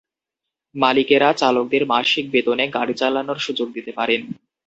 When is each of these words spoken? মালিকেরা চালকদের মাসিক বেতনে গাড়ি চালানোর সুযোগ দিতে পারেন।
মালিকেরা 0.75 1.29
চালকদের 1.33 1.83
মাসিক 1.85 2.25
বেতনে 2.31 2.65
গাড়ি 2.67 2.93
চালানোর 2.93 3.39
সুযোগ 3.39 3.67
দিতে 3.73 3.91
পারেন। 3.91 4.21